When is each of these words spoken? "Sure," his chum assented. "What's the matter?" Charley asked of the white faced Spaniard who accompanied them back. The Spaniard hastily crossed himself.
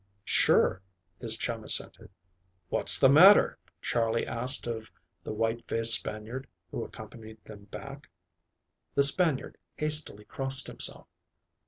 "Sure," 0.25 0.81
his 1.19 1.37
chum 1.37 1.63
assented. 1.63 2.09
"What's 2.69 2.97
the 2.97 3.07
matter?" 3.07 3.59
Charley 3.83 4.25
asked 4.25 4.65
of 4.65 4.91
the 5.23 5.31
white 5.31 5.67
faced 5.67 5.93
Spaniard 5.93 6.47
who 6.71 6.83
accompanied 6.83 7.37
them 7.45 7.65
back. 7.65 8.09
The 8.95 9.03
Spaniard 9.03 9.59
hastily 9.75 10.25
crossed 10.25 10.65
himself. 10.65 11.05